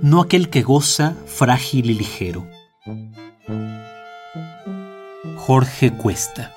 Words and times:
No 0.00 0.20
aquel 0.20 0.48
que 0.48 0.62
goza 0.62 1.16
frágil 1.26 1.90
y 1.90 1.94
ligero. 1.94 2.46
Jorge 5.36 5.90
Cuesta. 5.92 6.52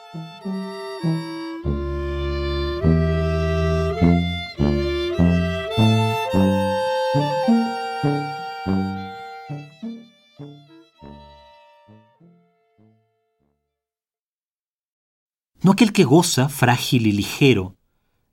No 15.66 15.72
aquel 15.72 15.94
que 15.94 16.04
goza 16.04 16.48
frágil 16.48 17.08
y 17.08 17.12
ligero, 17.12 17.76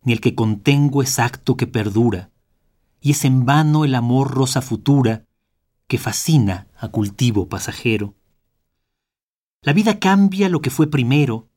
ni 0.03 0.13
el 0.13 0.21
que 0.21 0.35
contengo 0.35 1.01
exacto 1.01 1.57
que 1.57 1.67
perdura, 1.67 2.31
y 3.01 3.13
es 3.13 3.25
en 3.25 3.47
vano 3.47 3.87
el 3.87 3.95
amor 3.95 4.33
rosa 4.33 4.61
futura 4.61 5.25
que 5.87 5.97
fascina 5.97 6.67
a 6.77 6.89
cultivo 6.89 7.49
pasajero. 7.49 8.15
La 9.63 9.73
vida 9.73 9.99
cambia 9.99 10.51
lo 10.51 10.61
que 10.61 10.69
fue 10.69 10.91
primero, 10.91 11.49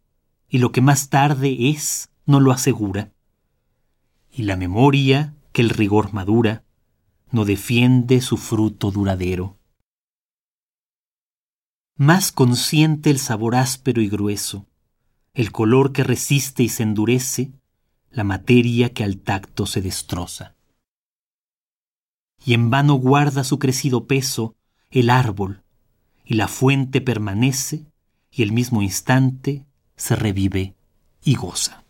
y 0.47 0.59
lo 0.59 0.71
que 0.71 0.79
más 0.79 1.09
tarde 1.09 1.67
es 1.67 2.09
no 2.25 2.39
lo 2.39 2.53
asegura. 2.53 3.11
Y 4.31 4.43
la 4.43 4.55
memoria, 4.55 5.35
que 5.51 5.61
el 5.61 5.71
rigor 5.71 6.13
madura, 6.13 6.63
no 7.31 7.43
defiende 7.43 8.21
su 8.21 8.37
fruto 8.37 8.91
duradero. 8.91 9.57
Más 11.97 12.31
consciente 12.31 13.09
el 13.09 13.19
sabor 13.19 13.57
áspero 13.57 14.01
y 14.01 14.07
grueso, 14.07 14.67
el 15.35 15.51
color 15.51 15.91
que 15.91 16.03
resiste 16.03 16.63
y 16.63 16.69
se 16.69 16.83
endurece, 16.83 17.51
la 18.09 18.23
materia 18.23 18.93
que 18.93 19.03
al 19.03 19.17
tacto 19.17 19.65
se 19.65 19.81
destroza. 19.81 20.55
Y 22.43 22.53
en 22.53 22.69
vano 22.69 22.95
guarda 22.95 23.43
su 23.43 23.59
crecido 23.59 24.07
peso 24.07 24.55
el 24.91 25.09
árbol, 25.09 25.61
y 26.23 26.35
la 26.35 26.47
fuente 26.47 27.01
permanece, 27.01 27.85
y 28.31 28.43
el 28.43 28.53
mismo 28.53 28.81
instante 28.81 29.65
se 29.97 30.15
revive 30.15 30.73
y 31.23 31.35
goza. 31.35 31.83